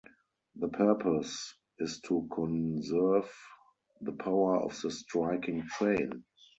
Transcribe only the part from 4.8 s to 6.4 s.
the striking train.